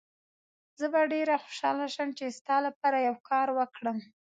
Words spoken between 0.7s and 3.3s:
زه به ډېر خوشحاله شم چي ستا لپاره یو